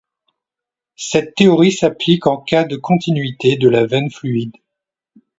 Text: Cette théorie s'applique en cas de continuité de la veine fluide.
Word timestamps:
Cette 0.97 1.35
théorie 1.35 1.71
s'applique 1.73 2.25
en 2.25 2.37
cas 2.37 2.63
de 2.63 2.75
continuité 2.75 3.55
de 3.55 3.69
la 3.69 3.85
veine 3.85 4.09
fluide. 4.09 4.55